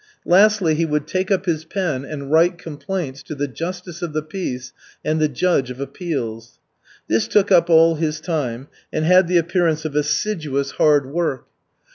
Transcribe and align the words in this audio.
Lastly 0.25 0.73
he 0.73 0.83
would 0.83 1.05
take 1.05 1.29
up 1.29 1.45
his 1.45 1.63
pen 1.63 2.05
and 2.05 2.31
write 2.31 2.57
complaints 2.57 3.21
to 3.21 3.35
the 3.35 3.47
justice 3.47 4.01
of 4.01 4.13
the 4.13 4.23
peace 4.23 4.73
and 5.05 5.21
the 5.21 5.27
judge 5.29 5.69
of 5.69 5.79
appeals. 5.79 6.57
This 7.07 7.27
took 7.27 7.51
up 7.51 7.69
all 7.69 7.93
his 7.93 8.19
time 8.19 8.67
and 8.91 9.05
had 9.05 9.27
the 9.27 9.37
appearance 9.37 9.85
of 9.85 9.95
assiduous 9.95 10.71
hard 10.71 11.05
work. 11.11 11.45